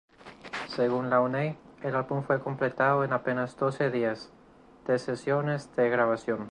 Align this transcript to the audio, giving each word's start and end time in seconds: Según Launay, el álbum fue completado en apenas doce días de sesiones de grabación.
Según 0.67 1.11
Launay, 1.11 1.59
el 1.83 1.93
álbum 1.95 2.23
fue 2.23 2.41
completado 2.41 3.03
en 3.03 3.13
apenas 3.13 3.55
doce 3.55 3.91
días 3.91 4.31
de 4.87 4.97
sesiones 4.97 5.75
de 5.75 5.89
grabación. 5.91 6.39